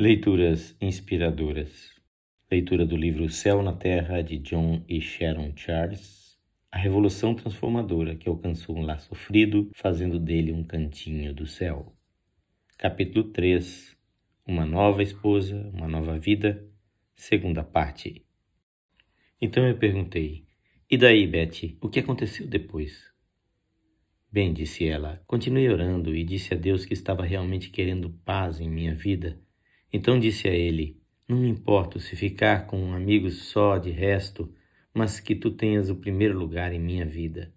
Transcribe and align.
Leituras 0.00 0.74
inspiradoras. 0.80 1.90
Leitura 2.50 2.86
do 2.86 2.96
livro 2.96 3.28
Céu 3.28 3.62
na 3.62 3.74
Terra 3.74 4.22
de 4.22 4.38
John 4.38 4.82
e 4.88 4.98
Sharon 4.98 5.52
Charles. 5.54 6.38
A 6.72 6.78
revolução 6.78 7.34
transformadora 7.34 8.16
que 8.16 8.26
alcançou 8.26 8.78
um 8.78 8.80
lar 8.80 8.98
sofrido, 8.98 9.70
fazendo 9.74 10.18
dele 10.18 10.52
um 10.52 10.64
cantinho 10.64 11.34
do 11.34 11.46
céu. 11.46 11.94
Capítulo 12.78 13.24
3. 13.24 13.94
Uma 14.46 14.64
nova 14.64 15.02
esposa, 15.02 15.70
uma 15.74 15.86
nova 15.86 16.18
vida. 16.18 16.66
Segunda 17.14 17.62
parte. 17.62 18.24
Então 19.38 19.68
eu 19.68 19.76
perguntei: 19.76 20.46
E 20.90 20.96
daí, 20.96 21.26
Betty, 21.26 21.76
o 21.78 21.90
que 21.90 22.00
aconteceu 22.00 22.46
depois? 22.46 23.04
Bem, 24.32 24.54
disse 24.54 24.88
ela, 24.88 25.22
continuei 25.26 25.68
orando 25.68 26.16
e 26.16 26.24
disse 26.24 26.54
a 26.54 26.56
Deus 26.56 26.86
que 26.86 26.94
estava 26.94 27.22
realmente 27.22 27.68
querendo 27.68 28.08
paz 28.24 28.60
em 28.60 28.70
minha 28.70 28.94
vida 28.94 29.38
então 29.92 30.18
disse 30.18 30.48
a 30.48 30.52
ele: 30.52 30.96
Não 31.28 31.38
me 31.38 31.48
importo 31.48 31.98
se 31.98 32.14
ficar 32.14 32.66
com 32.66 32.92
amigos 32.92 33.44
só 33.44 33.78
de 33.78 33.90
resto, 33.90 34.52
mas 34.94 35.20
que 35.20 35.34
tu 35.34 35.50
tenhas 35.50 35.90
o 35.90 35.96
primeiro 35.96 36.38
lugar 36.38 36.72
em 36.72 36.80
minha 36.80 37.04
vida. 37.04 37.52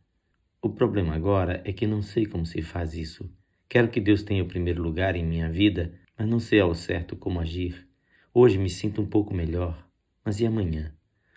O 0.62 0.70
problema 0.70 1.14
agora 1.14 1.62
é 1.66 1.74
que 1.74 1.86
não 1.86 2.02
sei 2.02 2.26
como 2.26 2.46
se 2.46 2.62
faz 2.62 2.94
isso. 2.94 3.30
Quero 3.68 3.90
que 3.90 4.00
Deus 4.00 4.24
tenha 4.24 4.44
o 4.44 4.48
primeiro 4.48 4.82
lugar 4.82 5.16
em 5.16 5.26
minha 5.26 5.50
vida, 5.50 5.94
mas 6.18 6.27
não 6.27 6.40
sei 6.40 6.60
ao 6.60 6.74
certo 6.74 7.16
como 7.16 7.40
agir. 7.40 7.88
Hoje 8.34 8.58
me 8.58 8.70
sinto 8.70 9.02
um 9.02 9.05
pouco 9.05 9.34
melhor, 9.34 9.88
mas 10.24 10.40
e 10.40 10.46
amanhã? 10.46 10.94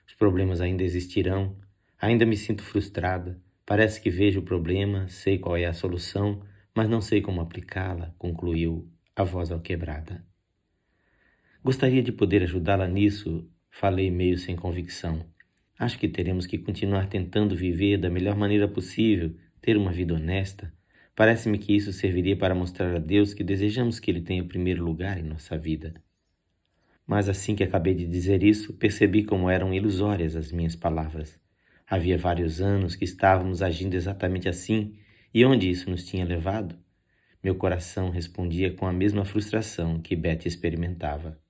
Os 0.06 0.14
problemas 0.14 0.60
ainda 0.60 0.82
existirão, 0.82 1.56
ainda 2.00 2.24
me 2.24 2.36
sinto 2.36 2.62
frustrada. 2.62 3.40
Parece 3.64 4.00
que 4.00 4.10
vejo 4.10 4.40
o 4.40 4.44
problema, 4.44 5.08
sei 5.08 5.38
qual 5.38 5.56
é 5.56 5.64
a 5.64 5.72
solução, 5.72 6.40
mas 6.74 6.88
não 6.88 7.00
sei 7.00 7.20
como 7.20 7.40
aplicá-la, 7.40 8.14
concluiu 8.16 8.88
a 9.16 9.24
voz 9.24 9.50
alquebrada. 9.50 10.24
Gostaria 11.66 12.00
de 12.00 12.12
poder 12.12 12.44
ajudá-la 12.44 12.86
nisso, 12.86 13.44
falei 13.72 14.08
meio 14.08 14.38
sem 14.38 14.54
convicção. 14.54 15.26
Acho 15.76 15.98
que 15.98 16.06
teremos 16.06 16.46
que 16.46 16.58
continuar 16.58 17.08
tentando 17.08 17.56
viver 17.56 17.98
da 17.98 18.08
melhor 18.08 18.36
maneira 18.36 18.68
possível, 18.68 19.34
ter 19.60 19.76
uma 19.76 19.90
vida 19.90 20.14
honesta. 20.14 20.72
Parece-me 21.16 21.58
que 21.58 21.74
isso 21.74 21.92
serviria 21.92 22.36
para 22.36 22.54
mostrar 22.54 22.94
a 22.94 23.00
Deus 23.00 23.34
que 23.34 23.42
desejamos 23.42 23.98
que 23.98 24.08
Ele 24.08 24.20
tenha 24.20 24.44
o 24.44 24.46
primeiro 24.46 24.84
lugar 24.84 25.18
em 25.18 25.24
nossa 25.24 25.58
vida. 25.58 25.92
Mas 27.04 27.28
assim 27.28 27.56
que 27.56 27.64
acabei 27.64 27.94
de 27.94 28.06
dizer 28.06 28.44
isso, 28.44 28.72
percebi 28.74 29.24
como 29.24 29.50
eram 29.50 29.74
ilusórias 29.74 30.36
as 30.36 30.52
minhas 30.52 30.76
palavras. 30.76 31.36
Havia 31.84 32.16
vários 32.16 32.60
anos 32.60 32.94
que 32.94 33.04
estávamos 33.04 33.60
agindo 33.60 33.94
exatamente 33.94 34.48
assim, 34.48 34.94
e 35.34 35.44
onde 35.44 35.68
isso 35.68 35.90
nos 35.90 36.04
tinha 36.04 36.24
levado? 36.24 36.78
Meu 37.42 37.56
coração 37.56 38.10
respondia 38.10 38.72
com 38.72 38.86
a 38.86 38.92
mesma 38.92 39.24
frustração 39.24 40.00
que 40.00 40.14
Betty 40.14 40.46
experimentava. 40.46 41.44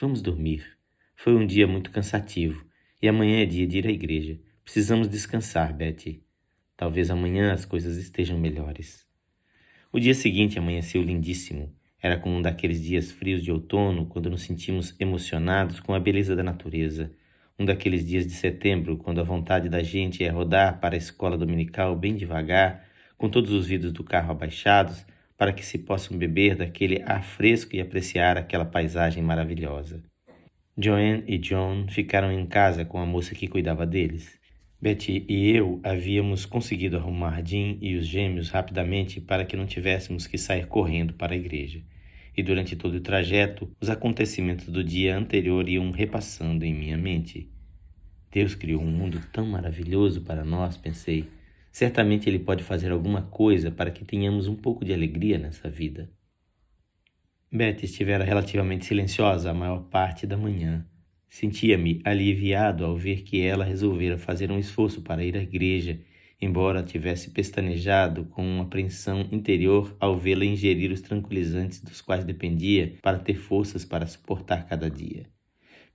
Vamos 0.00 0.22
dormir. 0.22 0.64
Foi 1.16 1.34
um 1.34 1.44
dia 1.44 1.66
muito 1.66 1.90
cansativo 1.90 2.64
e 3.02 3.08
amanhã 3.08 3.42
é 3.42 3.44
dia 3.44 3.66
de 3.66 3.78
ir 3.78 3.86
à 3.88 3.90
igreja. 3.90 4.38
Precisamos 4.62 5.08
descansar, 5.08 5.74
Betty. 5.74 6.22
Talvez 6.76 7.10
amanhã 7.10 7.52
as 7.52 7.64
coisas 7.64 7.96
estejam 7.96 8.38
melhores. 8.38 9.04
O 9.90 9.98
dia 9.98 10.14
seguinte 10.14 10.56
amanheceu 10.56 11.02
lindíssimo. 11.02 11.74
Era 12.00 12.16
como 12.16 12.36
um 12.36 12.42
daqueles 12.42 12.80
dias 12.80 13.10
frios 13.10 13.42
de 13.42 13.50
outono, 13.50 14.06
quando 14.06 14.30
nos 14.30 14.42
sentimos 14.42 14.94
emocionados 15.00 15.80
com 15.80 15.92
a 15.92 15.98
beleza 15.98 16.36
da 16.36 16.44
natureza. 16.44 17.10
Um 17.58 17.64
daqueles 17.64 18.06
dias 18.06 18.24
de 18.24 18.34
setembro, 18.34 18.98
quando 18.98 19.20
a 19.20 19.24
vontade 19.24 19.68
da 19.68 19.82
gente 19.82 20.22
é 20.22 20.28
rodar 20.28 20.78
para 20.78 20.94
a 20.94 20.98
escola 20.98 21.36
dominical 21.36 21.96
bem 21.96 22.14
devagar, 22.14 22.86
com 23.16 23.28
todos 23.28 23.50
os 23.50 23.66
vidros 23.66 23.92
do 23.92 24.04
carro 24.04 24.30
abaixados, 24.30 25.04
para 25.38 25.52
que 25.52 25.64
se 25.64 25.78
possam 25.78 26.18
beber 26.18 26.56
daquele 26.56 27.00
ar 27.06 27.22
fresco 27.22 27.76
e 27.76 27.80
apreciar 27.80 28.36
aquela 28.36 28.64
paisagem 28.64 29.22
maravilhosa. 29.22 30.02
Joanne 30.76 31.22
e 31.28 31.38
John 31.38 31.86
ficaram 31.88 32.32
em 32.32 32.44
casa 32.44 32.84
com 32.84 32.98
a 32.98 33.06
moça 33.06 33.36
que 33.36 33.46
cuidava 33.46 33.86
deles. 33.86 34.36
Betty 34.80 35.24
e 35.28 35.50
eu 35.50 35.80
havíamos 35.82 36.44
conseguido 36.44 36.96
arrumar 36.96 37.40
Jim 37.44 37.78
e 37.80 37.96
os 37.96 38.06
gêmeos 38.06 38.48
rapidamente 38.48 39.20
para 39.20 39.44
que 39.44 39.56
não 39.56 39.66
tivéssemos 39.66 40.26
que 40.26 40.38
sair 40.38 40.66
correndo 40.66 41.14
para 41.14 41.34
a 41.34 41.36
igreja. 41.36 41.82
E 42.36 42.42
durante 42.42 42.76
todo 42.76 42.94
o 42.94 43.00
trajeto, 43.00 43.70
os 43.80 43.90
acontecimentos 43.90 44.68
do 44.68 44.84
dia 44.84 45.16
anterior 45.16 45.68
iam 45.68 45.90
repassando 45.90 46.64
em 46.64 46.74
minha 46.74 46.96
mente. 46.96 47.50
Deus 48.30 48.54
criou 48.54 48.82
um 48.82 48.90
mundo 48.90 49.20
tão 49.32 49.46
maravilhoso 49.46 50.20
para 50.20 50.44
nós, 50.44 50.76
pensei. 50.76 51.28
Certamente 51.78 52.28
Ele 52.28 52.40
pode 52.40 52.64
fazer 52.64 52.90
alguma 52.90 53.22
coisa 53.22 53.70
para 53.70 53.92
que 53.92 54.04
tenhamos 54.04 54.48
um 54.48 54.56
pouco 54.56 54.84
de 54.84 54.92
alegria 54.92 55.38
nessa 55.38 55.70
vida. 55.70 56.10
Betty 57.52 57.84
estivera 57.84 58.24
relativamente 58.24 58.84
silenciosa 58.84 59.52
a 59.52 59.54
maior 59.54 59.84
parte 59.84 60.26
da 60.26 60.36
manhã. 60.36 60.84
Sentia-me 61.28 62.00
aliviado 62.02 62.84
ao 62.84 62.96
ver 62.96 63.22
que 63.22 63.40
ela 63.40 63.64
resolvera 63.64 64.18
fazer 64.18 64.50
um 64.50 64.58
esforço 64.58 65.02
para 65.02 65.22
ir 65.24 65.36
à 65.36 65.40
igreja, 65.40 66.00
embora 66.42 66.82
tivesse 66.82 67.30
pestanejado 67.30 68.24
com 68.24 68.44
uma 68.44 68.64
apreensão 68.64 69.28
interior 69.30 69.96
ao 70.00 70.18
vê-la 70.18 70.44
ingerir 70.44 70.90
os 70.90 71.00
tranquilizantes 71.00 71.80
dos 71.80 72.00
quais 72.00 72.24
dependia 72.24 72.96
para 73.00 73.20
ter 73.20 73.36
forças 73.36 73.84
para 73.84 74.04
suportar 74.04 74.66
cada 74.66 74.90
dia. 74.90 75.26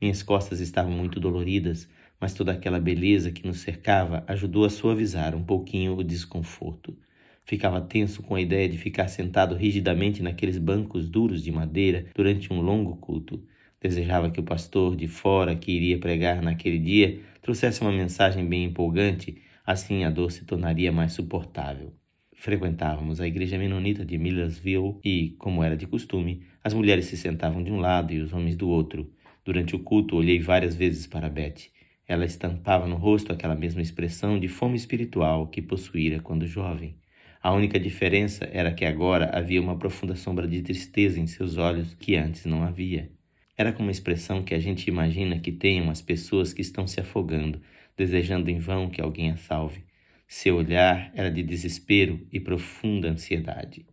Minhas 0.02 0.24
costas 0.24 0.62
estavam 0.62 0.94
muito 0.94 1.20
doloridas, 1.20 1.90
mas 2.24 2.34
toda 2.34 2.54
aquela 2.54 2.80
beleza 2.80 3.34
que 3.34 3.46
nos 3.46 3.60
cercava 3.60 4.24
ajudou 4.28 4.64
a 4.64 4.70
suavizar 4.70 5.36
um 5.36 5.44
pouquinho 5.44 5.98
o 5.98 6.02
desconforto. 6.06 6.98
Ficava 7.44 7.82
tenso 7.82 8.24
com 8.24 8.36
a 8.36 8.40
ideia 8.40 8.70
de 8.70 8.78
ficar 8.78 9.10
sentado 9.10 9.56
rigidamente 9.56 10.24
naqueles 10.24 10.58
bancos 10.58 11.10
duros 11.10 11.44
de 11.44 11.52
madeira 11.52 12.06
durante 12.16 12.54
um 12.54 12.62
longo 12.62 12.96
culto. 12.96 13.44
Desejava 13.82 14.32
que 14.32 14.40
o 14.40 14.44
pastor 14.44 14.96
de 14.96 15.06
fora 15.06 15.54
que 15.54 15.70
iria 15.74 16.00
pregar 16.00 16.42
naquele 16.42 16.80
dia 16.80 17.20
trouxesse 17.42 17.82
uma 17.82 17.92
mensagem 17.92 18.48
bem 18.48 18.64
empolgante, 18.64 19.42
assim 19.66 20.06
a 20.06 20.10
dor 20.10 20.32
se 20.32 20.46
tornaria 20.46 20.94
mais 20.94 21.12
suportável. 21.12 21.92
Frequentávamos 22.32 23.20
a 23.20 23.28
igreja 23.28 23.58
menonita 23.58 24.06
de 24.06 24.18
Millersville 24.18 24.96
e, 25.04 25.36
como 25.38 25.62
era 25.62 25.76
de 25.76 25.88
costume, 25.88 26.44
as 26.64 26.74
mulheres 26.74 27.04
se 27.04 27.18
sentavam 27.18 27.62
de 27.62 27.70
um 27.70 27.82
lado 27.82 28.14
e 28.14 28.22
os 28.22 28.32
homens 28.32 28.56
do 28.56 28.70
outro. 28.70 29.12
Durante 29.44 29.76
o 29.76 29.80
culto, 29.80 30.16
olhei 30.16 30.40
várias 30.40 30.74
vezes 30.74 31.06
para 31.06 31.28
Beth. 31.28 31.73
Ela 32.08 32.26
estampava 32.26 32.88
no 32.88 32.96
rosto 32.96 33.32
aquela 33.32 33.56
mesma 33.56 33.82
expressão 33.82 34.40
de 34.40 34.48
fome 34.48 34.76
espiritual 34.76 35.48
que 35.48 35.62
possuíra 35.62 36.20
quando 36.20 36.46
jovem. 36.46 36.98
A 37.42 37.52
única 37.52 37.80
diferença 37.80 38.50
era 38.52 38.74
que 38.74 38.86
agora 38.86 39.30
havia 39.38 39.62
uma 39.62 39.78
profunda 39.78 40.16
sombra 40.16 40.48
de 40.48 40.62
tristeza 40.62 41.20
em 41.20 41.28
seus 41.28 41.58
olhos 41.58 41.94
que 41.94 42.16
antes 42.16 42.46
não 42.46 42.64
havia. 42.64 43.12
Era 43.58 43.72
como 43.72 43.90
a 43.90 43.92
expressão 43.92 44.44
que 44.44 44.54
a 44.54 44.60
gente 44.60 44.88
imagina 44.88 45.40
que 45.40 45.52
tenham 45.52 45.90
as 45.90 46.02
pessoas 46.02 46.54
que 46.54 46.62
estão 46.62 46.88
se 46.88 47.00
afogando, 47.00 47.62
desejando 47.96 48.50
em 48.50 48.60
vão 48.60 48.90
que 48.90 49.02
alguém 49.02 49.32
a 49.32 49.38
salve. 49.38 49.84
Seu 50.28 50.56
olhar 50.56 51.12
era 51.14 51.30
de 51.30 51.44
desespero 51.44 52.26
e 52.32 52.40
profunda 52.40 53.10
ansiedade. 53.10 53.86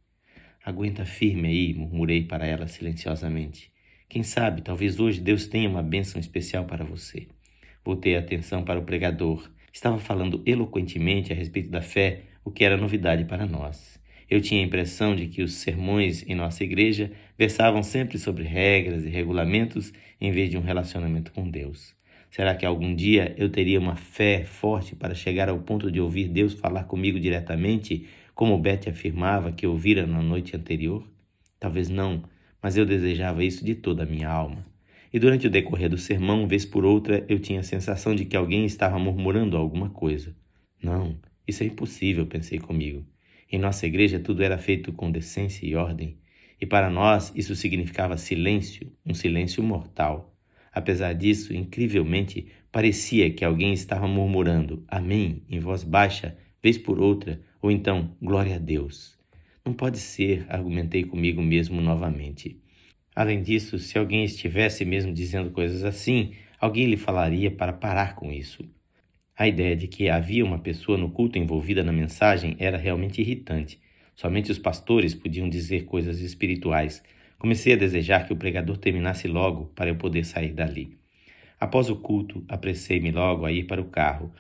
Aguenta 0.65 1.05
firme 1.05 1.49
aí, 1.49 1.75
murmurei 1.75 2.25
para 2.25 2.47
ela 2.47 2.67
silenciosamente. 2.67 3.71
Quem 4.09 4.23
sabe, 4.23 4.63
talvez 4.63 4.99
hoje 4.99 5.21
Deus 5.21 5.47
tenha 5.47 5.69
uma 5.69 5.83
bênção 5.83 6.21
especial 6.21 6.65
para 6.65 6.85
você. 6.85 7.29
Voltei 7.85 8.17
a 8.17 8.21
atenção 8.21 8.63
para 8.63 8.79
o 8.79 8.85
pregador. 8.85 9.51
Estava 9.73 9.99
falando 9.99 10.43
eloquentemente 10.45 11.33
a 11.33 11.37
respeito 11.37 11.71
da 11.71 11.81
fé, 11.81 12.23
o 12.45 12.51
que 12.51 12.65
era 12.65 12.77
novidade 12.77 13.25
para 13.25 13.47
nós. 13.47 14.01
Eu 14.29 14.41
tinha 14.41 14.61
a 14.61 14.65
impressão 14.65 15.17
de 15.17 15.27
que 15.27 15.43
os 15.43 15.55
sermões 15.55 16.25
em 16.29 16.35
nossa 16.35 16.63
igreja 16.63 17.11
versavam 17.37 17.83
sempre 17.83 18.17
sobre 18.17 18.45
regras 18.45 19.05
e 19.05 19.09
regulamentos 19.09 19.93
em 20.21 20.31
vez 20.31 20.51
de 20.51 20.57
um 20.57 20.61
relacionamento 20.61 21.33
com 21.33 21.51
Deus. 21.51 21.95
Será 22.31 22.55
que 22.55 22.65
algum 22.65 22.95
dia 22.95 23.35
eu 23.37 23.51
teria 23.51 23.81
uma 23.81 23.97
fé 23.97 24.45
forte 24.45 24.95
para 24.95 25.17
chegar 25.17 25.49
ao 25.49 25.59
ponto 25.59 25.91
de 25.91 26.01
ouvir 26.01 26.29
Deus 26.29 26.55
falar 26.55 26.85
comigo 26.85 27.19
diretamente, 27.19 28.07
como 28.33 28.57
Beth 28.57 28.89
afirmava 28.89 29.51
que 29.51 29.67
ouvira 29.67 30.07
na 30.07 30.23
noite 30.23 30.57
anterior? 30.57 31.05
Talvez 31.59 31.89
não, 31.89 32.23
mas 32.63 32.77
eu 32.77 32.87
desejava 32.87 33.43
isso 33.43 33.65
de 33.65 33.75
toda 33.75 34.05
a 34.05 34.07
minha 34.07 34.29
alma. 34.29 34.70
E 35.13 35.19
durante 35.19 35.47
o 35.47 35.51
decorrer 35.51 35.91
do 35.91 35.99
sermão, 35.99 36.47
vez 36.47 36.65
por 36.65 36.85
outra, 36.85 37.25
eu 37.29 37.39
tinha 37.39 37.61
a 37.61 37.65
sensação 37.65 38.15
de 38.15 38.25
que 38.25 38.37
alguém 38.37 38.65
estava 38.65 38.99
murmurando 38.99 39.57
alguma 39.57 39.91
coisa. 39.91 40.35
Não, 40.83 41.19
isso 41.47 41.63
é 41.63 41.67
impossível, 41.67 42.27
pensei 42.27 42.59
comigo. 42.59 43.05
Em 43.51 43.59
nossa 43.59 43.87
igreja 43.87 44.21
tudo 44.21 44.43
era 44.43 44.57
feito 44.57 44.93
com 44.93 45.11
decência 45.11 45.67
e 45.67 45.75
ordem, 45.75 46.19
e 46.61 46.65
para 46.65 46.89
nós 46.89 47.33
isso 47.35 47.57
significava 47.57 48.17
silêncio, 48.17 48.93
um 49.05 49.13
silêncio 49.13 49.63
mortal. 49.63 50.33
Apesar 50.73 51.13
disso, 51.15 51.53
incrivelmente, 51.53 52.47
parecia 52.71 53.29
que 53.31 53.45
alguém 53.45 53.73
estava 53.73 54.07
murmurando 54.07 54.85
Amém 54.87 55.43
em 55.49 55.59
voz 55.59 55.83
baixa, 55.83 56.37
vez 56.63 56.79
por 56.79 57.01
outra, 57.01 57.41
ou 57.61 57.71
então 57.71 58.17
Glória 58.23 58.55
a 58.55 58.59
Deus. 58.59 59.19
Não 59.65 59.73
pode 59.73 59.99
ser, 59.99 60.47
argumentei 60.49 61.03
comigo 61.03 61.43
mesmo 61.43 61.81
novamente. 61.81 62.60
Além 63.15 63.43
disso, 63.43 63.79
se 63.79 63.99
alguém 63.99 64.25
estivesse 64.25 64.85
mesmo 64.85 65.13
dizendo 65.13 65.51
coisas 65.51 65.85
assim, 65.85 66.33
alguém 66.59 66.87
lhe 66.87 66.97
falaria 66.97 67.51
para 67.51 67.73
parar 67.73 68.15
com 68.15 68.33
isso. 68.33 68.65
A 69.37 69.49
ideia 69.49 69.77
de 69.77 69.89
que 69.89 70.09
havia 70.09 70.45
uma 70.45 70.59
pessoa 70.59 70.99
no 70.99 71.11
culto 71.11 71.39
envolvida 71.39 71.83
na 71.83 71.93
mensagem 71.93 72.57
era 72.59 72.77
realmente 72.77 73.21
irritante. 73.21 73.81
Somente 74.15 74.53
os 74.53 74.59
pastores 74.59 75.15
podiam 75.15 75.49
dizer 75.49 75.85
coisas 75.85 76.21
espirituais, 76.21 77.03
Comecei 77.41 77.73
a 77.73 77.77
desejar 77.77 78.27
que 78.27 78.35
o 78.35 78.37
pregador 78.37 78.77
terminasse 78.77 79.27
logo 79.27 79.73
para 79.75 79.89
eu 79.89 79.97
poder 79.97 80.27
sair 80.27 80.53
dali. 80.53 80.99
Após 81.59 81.89
o 81.89 81.97
culto, 81.97 82.45
apressei-me 82.47 83.11
logo 83.11 83.47
a 83.47 83.51
ir 83.51 83.65
para 83.65 83.81
o 83.81 83.87
carro. 83.87 84.31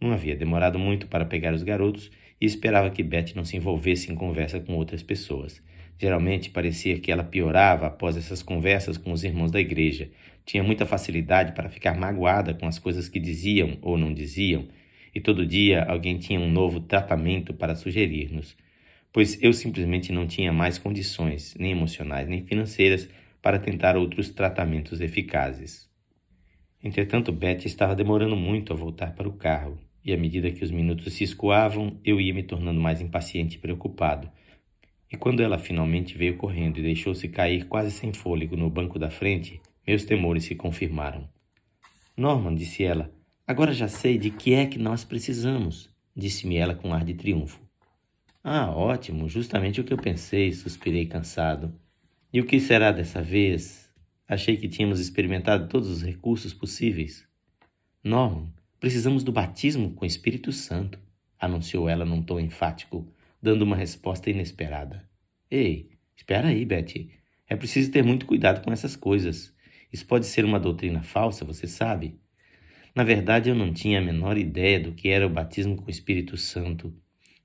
Não 0.00 0.12
havia 0.12 0.36
demorado 0.36 0.78
muito 0.78 1.08
para 1.08 1.24
pegar 1.24 1.52
os 1.52 1.64
garotos 1.64 2.12
e 2.40 2.46
esperava 2.46 2.90
que 2.90 3.02
Beth 3.02 3.34
não 3.34 3.44
se 3.44 3.56
envolvesse 3.56 4.12
em 4.12 4.14
conversa 4.14 4.60
com 4.60 4.76
outras 4.76 5.02
pessoas. 5.02 5.60
Geralmente 5.98 6.50
parecia 6.50 6.98
que 6.98 7.12
ela 7.12 7.24
piorava 7.24 7.86
após 7.86 8.16
essas 8.16 8.42
conversas 8.42 8.96
com 8.96 9.12
os 9.12 9.24
irmãos 9.24 9.50
da 9.50 9.60
igreja. 9.60 10.10
Tinha 10.44 10.62
muita 10.62 10.84
facilidade 10.84 11.52
para 11.52 11.68
ficar 11.68 11.96
magoada 11.96 12.52
com 12.54 12.66
as 12.66 12.78
coisas 12.78 13.08
que 13.08 13.20
diziam 13.20 13.78
ou 13.80 13.96
não 13.96 14.12
diziam, 14.12 14.66
e 15.14 15.20
todo 15.20 15.46
dia 15.46 15.84
alguém 15.84 16.18
tinha 16.18 16.40
um 16.40 16.50
novo 16.50 16.80
tratamento 16.80 17.54
para 17.54 17.76
sugerir-nos, 17.76 18.56
pois 19.12 19.40
eu 19.40 19.52
simplesmente 19.52 20.12
não 20.12 20.26
tinha 20.26 20.52
mais 20.52 20.76
condições, 20.76 21.54
nem 21.58 21.70
emocionais 21.70 22.28
nem 22.28 22.44
financeiras, 22.44 23.08
para 23.40 23.58
tentar 23.58 23.96
outros 23.96 24.30
tratamentos 24.30 25.00
eficazes. 25.00 25.88
Entretanto, 26.82 27.30
Betty 27.30 27.66
estava 27.66 27.94
demorando 27.94 28.36
muito 28.36 28.72
a 28.72 28.76
voltar 28.76 29.14
para 29.14 29.28
o 29.28 29.32
carro, 29.32 29.78
e 30.04 30.12
à 30.12 30.16
medida 30.16 30.50
que 30.50 30.64
os 30.64 30.70
minutos 30.70 31.14
se 31.14 31.24
escoavam, 31.24 31.98
eu 32.04 32.20
ia 32.20 32.34
me 32.34 32.42
tornando 32.42 32.80
mais 32.80 33.00
impaciente 33.00 33.56
e 33.56 33.60
preocupado. 33.60 34.30
E 35.14 35.16
quando 35.16 35.44
ela 35.44 35.60
finalmente 35.60 36.18
veio 36.18 36.36
correndo 36.36 36.78
e 36.78 36.82
deixou-se 36.82 37.28
cair 37.28 37.68
quase 37.68 37.92
sem 37.92 38.12
fôlego 38.12 38.56
no 38.56 38.68
banco 38.68 38.98
da 38.98 39.12
frente, 39.12 39.60
meus 39.86 40.04
temores 40.04 40.42
se 40.42 40.56
confirmaram. 40.56 41.28
Norman, 42.16 42.52
disse 42.52 42.82
ela, 42.82 43.14
agora 43.46 43.72
já 43.72 43.86
sei 43.86 44.18
de 44.18 44.30
que 44.30 44.54
é 44.54 44.66
que 44.66 44.76
nós 44.76 45.04
precisamos, 45.04 45.88
disse-me 46.16 46.56
ela 46.56 46.74
com 46.74 46.92
ar 46.92 47.04
de 47.04 47.14
triunfo. 47.14 47.60
Ah, 48.42 48.72
ótimo, 48.72 49.28
justamente 49.28 49.80
o 49.80 49.84
que 49.84 49.92
eu 49.92 49.98
pensei, 49.98 50.52
suspirei 50.52 51.06
cansado. 51.06 51.72
E 52.32 52.40
o 52.40 52.44
que 52.44 52.58
será 52.58 52.90
dessa 52.90 53.22
vez? 53.22 53.88
Achei 54.26 54.56
que 54.56 54.68
tínhamos 54.68 54.98
experimentado 54.98 55.68
todos 55.68 55.88
os 55.88 56.02
recursos 56.02 56.52
possíveis. 56.52 57.24
Norman, 58.02 58.48
precisamos 58.80 59.22
do 59.22 59.30
batismo 59.30 59.92
com 59.92 60.04
o 60.04 60.08
Espírito 60.08 60.50
Santo, 60.50 60.98
anunciou 61.38 61.88
ela 61.88 62.04
num 62.04 62.20
tom 62.20 62.40
enfático, 62.40 63.06
dando 63.44 63.60
uma 63.60 63.76
resposta 63.76 64.30
inesperada. 64.30 65.06
Ei, 65.50 65.90
espera 66.16 66.48
aí, 66.48 66.64
Betty. 66.64 67.10
É 67.46 67.54
preciso 67.54 67.92
ter 67.92 68.02
muito 68.02 68.24
cuidado 68.24 68.64
com 68.64 68.72
essas 68.72 68.96
coisas. 68.96 69.54
Isso 69.92 70.06
pode 70.06 70.24
ser 70.24 70.46
uma 70.46 70.58
doutrina 70.58 71.02
falsa, 71.02 71.44
você 71.44 71.66
sabe? 71.66 72.18
Na 72.94 73.04
verdade, 73.04 73.50
eu 73.50 73.54
não 73.54 73.70
tinha 73.70 73.98
a 73.98 74.02
menor 74.02 74.38
ideia 74.38 74.80
do 74.80 74.92
que 74.92 75.10
era 75.10 75.26
o 75.26 75.30
batismo 75.30 75.76
com 75.76 75.86
o 75.86 75.90
Espírito 75.90 76.38
Santo. 76.38 76.90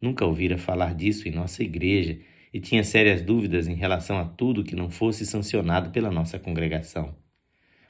Nunca 0.02 0.26
ouvira 0.26 0.58
falar 0.58 0.96
disso 0.96 1.28
em 1.28 1.32
nossa 1.32 1.64
igreja 1.64 2.18
e 2.54 2.62
tinha 2.62 2.84
sérias 2.84 3.22
dúvidas 3.22 3.68
em 3.68 3.76
relação 3.76 4.18
a 4.18 4.24
tudo 4.24 4.64
que 4.64 4.78
não 4.78 4.90
fosse 4.90 5.26
sancionado 5.26 5.90
pela 5.90 6.10
nossa 6.10 6.40
congregação. 6.40 7.14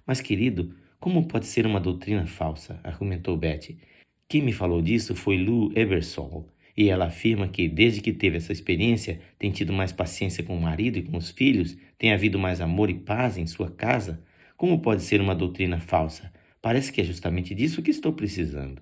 Mas, 0.04 0.20
querido, 0.20 0.76
como 1.00 1.28
pode 1.28 1.46
ser 1.46 1.68
uma 1.68 1.80
doutrina 1.80 2.26
falsa? 2.26 2.80
argumentou 2.84 3.38
Betty. 3.38 3.78
Quem 4.28 4.42
me 4.42 4.52
falou 4.52 4.82
disso 4.82 5.14
foi 5.16 5.38
Lou 5.38 5.72
Ebersol, 5.76 6.50
e 6.80 6.88
ela 6.88 7.08
afirma 7.08 7.46
que, 7.50 7.68
desde 7.68 8.00
que 8.00 8.14
teve 8.14 8.38
essa 8.38 8.54
experiência, 8.54 9.20
tem 9.38 9.52
tido 9.52 9.74
mais 9.74 9.92
paciência 9.92 10.42
com 10.46 10.56
o 10.56 10.62
marido 10.62 10.98
e 10.98 11.02
com 11.02 11.18
os 11.18 11.30
filhos, 11.30 11.78
tem 11.98 12.14
havido 12.14 12.40
mais 12.40 12.62
amor 12.62 12.90
e 12.90 12.94
paz 12.94 13.38
em 13.38 13.46
sua 13.46 13.70
casa. 13.70 14.24
Como 14.56 14.80
pode 14.80 15.02
ser 15.02 15.20
uma 15.20 15.36
doutrina 15.36 15.81
falsa? 15.81 16.31
Parece 16.62 16.94
que 16.94 17.02
é 17.02 17.04
justamente 17.04 17.54
disso 17.54 17.81
que 17.81 17.92
estou 17.92 18.14
precisando. 18.14 18.81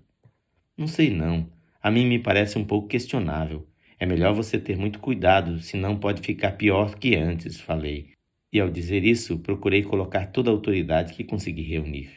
Não 0.77 0.87
sei 0.87 1.09
não. 1.09 1.49
A 1.81 1.89
mim 1.89 2.05
me 2.05 2.19
parece 2.19 2.59
um 2.59 2.63
pouco 2.63 2.87
questionável. 2.87 3.67
É 3.99 4.05
melhor 4.05 4.31
você 4.31 4.59
ter 4.59 4.77
muito 4.77 4.99
cuidado, 4.99 5.59
senão 5.59 5.97
pode 5.97 6.21
ficar 6.21 6.51
pior 6.51 6.99
que 6.99 7.15
antes, 7.15 7.59
falei. 7.59 8.11
E 8.53 8.59
ao 8.59 8.69
dizer 8.69 9.05
isso, 9.05 9.39
procurei 9.39 9.81
colocar 9.81 10.27
toda 10.27 10.51
a 10.51 10.53
autoridade 10.53 11.15
que 11.15 11.23
consegui 11.23 11.63
reunir. 11.63 12.11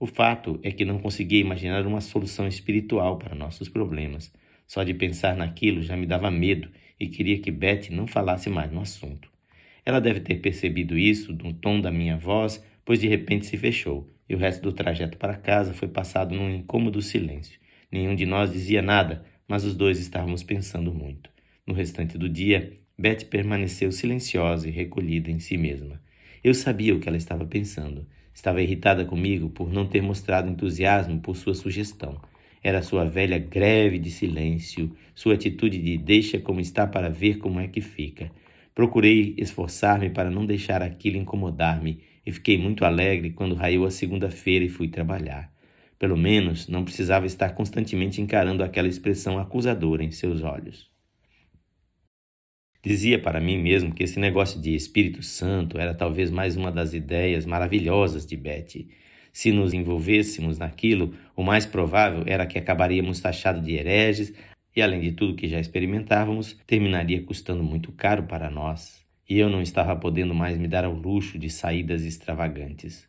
O 0.00 0.06
fato 0.06 0.58
é 0.60 0.72
que 0.72 0.84
não 0.84 0.98
conseguia 0.98 1.40
imaginar 1.40 1.86
uma 1.86 2.00
solução 2.00 2.48
espiritual 2.48 3.16
para 3.16 3.36
nossos 3.36 3.68
problemas. 3.68 4.32
Só 4.68 4.84
de 4.84 4.94
pensar 4.94 5.34
naquilo 5.34 5.82
já 5.82 5.96
me 5.96 6.06
dava 6.06 6.30
medo 6.30 6.68
e 7.00 7.08
queria 7.08 7.38
que 7.40 7.50
Betty 7.50 7.92
não 7.92 8.06
falasse 8.06 8.50
mais 8.50 8.70
no 8.70 8.82
assunto. 8.82 9.28
Ela 9.84 10.00
deve 10.00 10.20
ter 10.20 10.36
percebido 10.36 10.98
isso 10.98 11.32
do 11.32 11.52
tom 11.54 11.80
da 11.80 11.90
minha 11.90 12.18
voz, 12.18 12.62
pois 12.84 13.00
de 13.00 13.08
repente 13.08 13.46
se 13.46 13.56
fechou, 13.56 14.08
e 14.28 14.34
o 14.34 14.38
resto 14.38 14.62
do 14.62 14.72
trajeto 14.72 15.16
para 15.16 15.34
casa 15.34 15.72
foi 15.72 15.88
passado 15.88 16.34
num 16.34 16.54
incômodo 16.54 17.00
silêncio. 17.00 17.58
Nenhum 17.90 18.14
de 18.14 18.26
nós 18.26 18.52
dizia 18.52 18.82
nada, 18.82 19.24
mas 19.48 19.64
os 19.64 19.74
dois 19.74 19.98
estávamos 19.98 20.42
pensando 20.42 20.92
muito. 20.92 21.30
No 21.66 21.72
restante 21.72 22.18
do 22.18 22.28
dia, 22.28 22.78
Beth 22.98 23.24
permaneceu 23.30 23.90
silenciosa 23.90 24.68
e 24.68 24.72
recolhida 24.72 25.30
em 25.30 25.38
si 25.38 25.56
mesma. 25.56 26.00
Eu 26.44 26.52
sabia 26.52 26.94
o 26.94 27.00
que 27.00 27.08
ela 27.08 27.16
estava 27.16 27.46
pensando. 27.46 28.06
Estava 28.34 28.60
irritada 28.60 29.04
comigo 29.04 29.48
por 29.48 29.72
não 29.72 29.86
ter 29.86 30.02
mostrado 30.02 30.50
entusiasmo 30.50 31.20
por 31.20 31.36
sua 31.36 31.54
sugestão. 31.54 32.20
Era 32.68 32.82
sua 32.82 33.06
velha 33.06 33.38
greve 33.38 33.98
de 33.98 34.10
silêncio, 34.10 34.94
sua 35.14 35.32
atitude 35.32 35.78
de 35.78 35.96
deixa 35.96 36.38
como 36.38 36.60
está 36.60 36.86
para 36.86 37.08
ver 37.08 37.38
como 37.38 37.58
é 37.58 37.66
que 37.66 37.80
fica. 37.80 38.30
Procurei 38.74 39.34
esforçar-me 39.38 40.10
para 40.10 40.30
não 40.30 40.44
deixar 40.44 40.82
aquilo 40.82 41.16
incomodar-me 41.16 42.02
e 42.26 42.30
fiquei 42.30 42.58
muito 42.58 42.84
alegre 42.84 43.30
quando 43.30 43.54
raiou 43.54 43.86
a 43.86 43.90
segunda-feira 43.90 44.66
e 44.66 44.68
fui 44.68 44.86
trabalhar. 44.86 45.50
Pelo 45.98 46.14
menos 46.14 46.68
não 46.68 46.84
precisava 46.84 47.24
estar 47.24 47.54
constantemente 47.54 48.20
encarando 48.20 48.62
aquela 48.62 48.86
expressão 48.86 49.38
acusadora 49.38 50.04
em 50.04 50.10
seus 50.10 50.42
olhos. 50.42 50.90
Dizia 52.84 53.18
para 53.18 53.40
mim 53.40 53.56
mesmo 53.56 53.94
que 53.94 54.02
esse 54.02 54.20
negócio 54.20 54.60
de 54.60 54.74
Espírito 54.74 55.22
Santo 55.22 55.78
era 55.78 55.94
talvez 55.94 56.30
mais 56.30 56.54
uma 56.54 56.70
das 56.70 56.92
ideias 56.92 57.46
maravilhosas 57.46 58.26
de 58.26 58.36
Betty. 58.36 58.90
Se 59.32 59.52
nos 59.52 59.72
envolvêssemos 59.72 60.58
naquilo, 60.58 61.14
o 61.36 61.42
mais 61.42 61.66
provável 61.66 62.24
era 62.26 62.46
que 62.46 62.58
acabaríamos 62.58 63.20
taxados 63.20 63.62
de 63.62 63.74
hereges 63.74 64.32
e, 64.74 64.82
além 64.82 65.00
de 65.00 65.12
tudo 65.12 65.34
que 65.34 65.48
já 65.48 65.58
experimentávamos, 65.58 66.58
terminaria 66.66 67.22
custando 67.22 67.62
muito 67.62 67.92
caro 67.92 68.24
para 68.24 68.50
nós. 68.50 69.04
E 69.28 69.38
eu 69.38 69.50
não 69.50 69.60
estava 69.60 69.94
podendo 69.94 70.34
mais 70.34 70.56
me 70.56 70.68
dar 70.68 70.84
ao 70.84 70.94
luxo 70.94 71.38
de 71.38 71.50
saídas 71.50 72.04
extravagantes. 72.04 73.08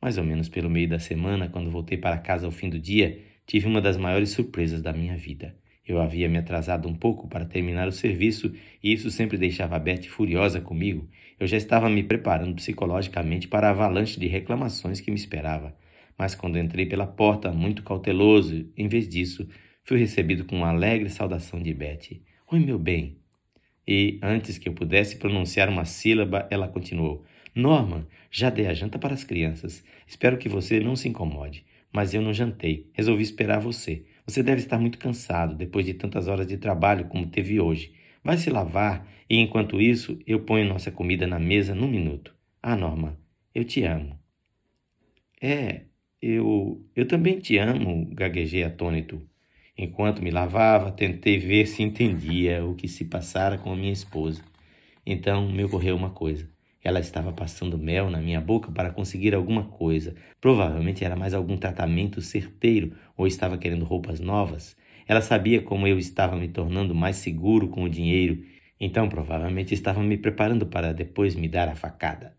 Mais 0.00 0.16
ou 0.16 0.24
menos 0.24 0.48
pelo 0.48 0.70
meio 0.70 0.88
da 0.88 0.98
semana, 0.98 1.48
quando 1.48 1.70
voltei 1.70 1.98
para 1.98 2.18
casa 2.18 2.46
ao 2.46 2.52
fim 2.52 2.70
do 2.70 2.78
dia, 2.78 3.20
tive 3.46 3.66
uma 3.66 3.80
das 3.80 3.96
maiores 3.96 4.30
surpresas 4.30 4.80
da 4.80 4.92
minha 4.92 5.16
vida. 5.16 5.59
Eu 5.90 6.00
havia 6.00 6.28
me 6.28 6.38
atrasado 6.38 6.88
um 6.88 6.94
pouco 6.94 7.26
para 7.26 7.44
terminar 7.44 7.88
o 7.88 7.92
serviço 7.92 8.54
e 8.80 8.92
isso 8.92 9.10
sempre 9.10 9.36
deixava 9.36 9.76
Beth 9.76 10.04
furiosa 10.04 10.60
comigo. 10.60 11.08
Eu 11.36 11.48
já 11.48 11.56
estava 11.56 11.90
me 11.90 12.04
preparando 12.04 12.54
psicologicamente 12.54 13.48
para 13.48 13.66
a 13.66 13.70
avalanche 13.70 14.20
de 14.20 14.28
reclamações 14.28 15.00
que 15.00 15.10
me 15.10 15.16
esperava. 15.16 15.76
Mas 16.16 16.36
quando 16.36 16.60
entrei 16.60 16.86
pela 16.86 17.08
porta, 17.08 17.50
muito 17.50 17.82
cauteloso, 17.82 18.70
em 18.76 18.86
vez 18.86 19.08
disso, 19.08 19.48
fui 19.82 19.98
recebido 19.98 20.44
com 20.44 20.54
uma 20.58 20.68
alegre 20.68 21.10
saudação 21.10 21.60
de 21.60 21.74
Beth. 21.74 22.20
Oi, 22.52 22.60
meu 22.60 22.78
bem. 22.78 23.18
E, 23.84 24.20
antes 24.22 24.58
que 24.58 24.68
eu 24.68 24.72
pudesse 24.72 25.16
pronunciar 25.16 25.68
uma 25.68 25.84
sílaba, 25.84 26.46
ela 26.52 26.68
continuou. 26.68 27.24
Norman, 27.52 28.06
já 28.30 28.48
dei 28.48 28.68
a 28.68 28.74
janta 28.74 28.96
para 28.96 29.14
as 29.14 29.24
crianças. 29.24 29.82
Espero 30.06 30.38
que 30.38 30.48
você 30.48 30.78
não 30.78 30.94
se 30.94 31.08
incomode. 31.08 31.64
Mas 31.92 32.14
eu 32.14 32.22
não 32.22 32.32
jantei. 32.32 32.88
Resolvi 32.92 33.24
esperar 33.24 33.58
você. 33.58 34.04
Você 34.30 34.44
deve 34.44 34.60
estar 34.60 34.78
muito 34.78 34.96
cansado 34.96 35.56
depois 35.56 35.84
de 35.84 35.92
tantas 35.92 36.28
horas 36.28 36.46
de 36.46 36.56
trabalho 36.56 37.06
como 37.06 37.26
teve 37.26 37.60
hoje. 37.60 37.92
Vai 38.22 38.38
se 38.38 38.48
lavar 38.48 39.04
e, 39.28 39.36
enquanto 39.36 39.80
isso, 39.80 40.20
eu 40.24 40.44
ponho 40.44 40.68
nossa 40.68 40.92
comida 40.92 41.26
na 41.26 41.40
mesa 41.40 41.74
num 41.74 41.88
minuto. 41.88 42.32
Ah, 42.62 42.76
Norman, 42.76 43.16
eu 43.52 43.64
te 43.64 43.82
amo. 43.82 44.16
É, 45.42 45.82
eu. 46.22 46.80
Eu 46.94 47.08
também 47.08 47.40
te 47.40 47.58
amo, 47.58 48.08
gaguejei 48.14 48.62
atônito. 48.62 49.20
Enquanto 49.76 50.22
me 50.22 50.30
lavava, 50.30 50.92
tentei 50.92 51.36
ver 51.36 51.66
se 51.66 51.82
entendia 51.82 52.64
o 52.64 52.76
que 52.76 52.86
se 52.86 53.06
passara 53.06 53.58
com 53.58 53.72
a 53.72 53.76
minha 53.76 53.92
esposa. 53.92 54.44
Então 55.04 55.50
me 55.50 55.64
ocorreu 55.64 55.96
uma 55.96 56.10
coisa. 56.10 56.48
Ela 56.82 57.00
estava 57.00 57.32
passando 57.32 57.76
mel 57.76 58.08
na 58.08 58.20
minha 58.20 58.40
boca 58.40 58.72
para 58.72 58.90
conseguir 58.90 59.34
alguma 59.34 59.64
coisa. 59.64 60.14
Provavelmente 60.40 61.04
era 61.04 61.14
mais 61.14 61.34
algum 61.34 61.56
tratamento 61.56 62.22
certeiro 62.22 62.92
ou 63.16 63.26
estava 63.26 63.58
querendo 63.58 63.84
roupas 63.84 64.18
novas. 64.18 64.76
Ela 65.06 65.20
sabia 65.20 65.60
como 65.60 65.86
eu 65.86 65.98
estava 65.98 66.36
me 66.36 66.48
tornando 66.48 66.94
mais 66.94 67.16
seguro 67.16 67.68
com 67.68 67.82
o 67.82 67.88
dinheiro, 67.88 68.42
então 68.78 69.08
provavelmente 69.08 69.74
estava 69.74 70.02
me 70.02 70.16
preparando 70.16 70.66
para 70.66 70.94
depois 70.94 71.34
me 71.34 71.48
dar 71.48 71.68
a 71.68 71.74
facada. 71.74 72.34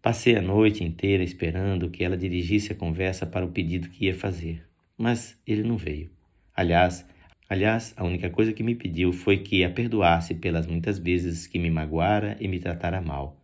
Passei 0.00 0.34
a 0.34 0.42
noite 0.42 0.82
inteira 0.82 1.22
esperando 1.22 1.88
que 1.88 2.02
ela 2.02 2.16
dirigisse 2.16 2.72
a 2.72 2.74
conversa 2.74 3.24
para 3.24 3.46
o 3.46 3.52
pedido 3.52 3.88
que 3.88 4.06
ia 4.06 4.14
fazer, 4.14 4.66
mas 4.98 5.38
ele 5.46 5.62
não 5.62 5.76
veio. 5.76 6.10
Aliás, 6.56 7.06
aliás, 7.48 7.94
a 7.96 8.02
única 8.02 8.28
coisa 8.28 8.52
que 8.52 8.64
me 8.64 8.74
pediu 8.74 9.12
foi 9.12 9.38
que 9.38 9.62
a 9.62 9.70
perdoasse 9.70 10.34
pelas 10.34 10.66
muitas 10.66 10.98
vezes 10.98 11.46
que 11.46 11.58
me 11.58 11.70
magoara 11.70 12.36
e 12.40 12.48
me 12.48 12.58
tratara 12.58 13.00
mal. 13.00 13.41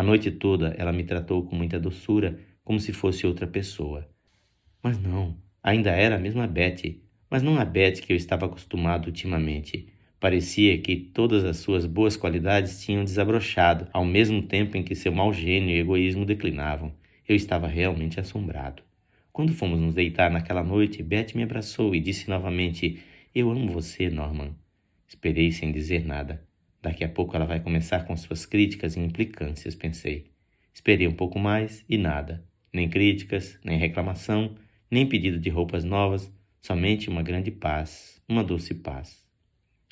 A 0.00 0.02
noite 0.02 0.30
toda 0.30 0.74
ela 0.78 0.94
me 0.94 1.04
tratou 1.04 1.44
com 1.44 1.54
muita 1.54 1.78
doçura, 1.78 2.38
como 2.64 2.80
se 2.80 2.90
fosse 2.90 3.26
outra 3.26 3.46
pessoa. 3.46 4.08
Mas 4.82 4.98
não, 4.98 5.36
ainda 5.62 5.90
era 5.90 6.16
a 6.16 6.18
mesma 6.18 6.46
Betty, 6.46 7.02
mas 7.28 7.42
não 7.42 7.58
a 7.58 7.66
Betty 7.66 8.00
que 8.00 8.10
eu 8.10 8.16
estava 8.16 8.46
acostumado 8.46 9.08
ultimamente. 9.08 9.92
Parecia 10.18 10.78
que 10.78 10.96
todas 10.96 11.44
as 11.44 11.58
suas 11.58 11.84
boas 11.84 12.16
qualidades 12.16 12.82
tinham 12.82 13.04
desabrochado, 13.04 13.88
ao 13.92 14.06
mesmo 14.06 14.40
tempo 14.40 14.74
em 14.74 14.82
que 14.82 14.94
seu 14.94 15.12
mau 15.12 15.34
gênio 15.34 15.76
e 15.76 15.80
egoísmo 15.80 16.24
declinavam. 16.24 16.94
Eu 17.28 17.36
estava 17.36 17.66
realmente 17.66 18.18
assombrado. 18.18 18.82
Quando 19.30 19.52
fomos 19.52 19.78
nos 19.78 19.92
deitar 19.92 20.30
naquela 20.30 20.64
noite, 20.64 21.02
Beth 21.02 21.34
me 21.34 21.42
abraçou 21.42 21.94
e 21.94 22.00
disse 22.00 22.26
novamente: 22.30 23.02
Eu 23.34 23.50
amo 23.50 23.70
você, 23.70 24.08
Norman. 24.08 24.56
Esperei 25.06 25.52
sem 25.52 25.70
dizer 25.70 26.06
nada. 26.06 26.42
Daqui 26.82 27.04
a 27.04 27.08
pouco 27.08 27.36
ela 27.36 27.44
vai 27.44 27.60
começar 27.60 28.06
com 28.06 28.16
suas 28.16 28.46
críticas 28.46 28.96
e 28.96 29.00
implicâncias, 29.00 29.74
pensei. 29.74 30.30
Esperei 30.72 31.06
um 31.06 31.14
pouco 31.14 31.38
mais 31.38 31.84
e 31.88 31.98
nada. 31.98 32.44
Nem 32.72 32.88
críticas, 32.88 33.58
nem 33.64 33.78
reclamação, 33.78 34.56
nem 34.90 35.06
pedido 35.06 35.38
de 35.38 35.50
roupas 35.50 35.84
novas, 35.84 36.32
somente 36.62 37.10
uma 37.10 37.22
grande 37.22 37.50
paz, 37.50 38.22
uma 38.28 38.42
doce 38.42 38.74
paz. 38.74 39.24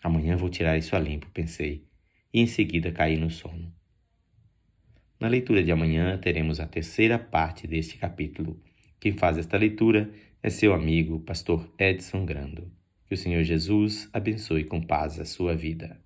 Amanhã 0.03 0.37
vou 0.37 0.49
tirar 0.49 0.79
isso 0.79 0.95
a 0.97 0.99
limpo, 0.99 1.29
pensei, 1.33 1.85
e 2.33 2.41
em 2.41 2.47
seguida 2.47 2.93
caí 2.93 3.17
no 3.17 3.31
sono. 3.31 3.73
Na 5.21 5.27
leitura 5.27 5.63
de 5.65 5.73
amanhã 5.73 6.17
teremos 6.17 6.61
a 6.61 6.67
terceira 6.67 7.19
parte 7.19 7.67
deste 7.67 7.99
capítulo. 7.99 8.63
Quem 9.01 9.13
faz 9.13 9.37
esta 9.37 9.57
leitura 9.57 10.11
é 10.43 10.49
seu 10.49 10.73
amigo, 10.73 11.21
pastor 11.21 11.69
Edson 11.77 12.25
Grando. 12.25 12.71
Que 13.07 13.15
o 13.15 13.17
Senhor 13.17 13.43
Jesus 13.43 14.09
abençoe 14.13 14.65
com 14.65 14.81
paz 14.81 15.19
a 15.19 15.25
sua 15.25 15.57
vida. 15.57 16.01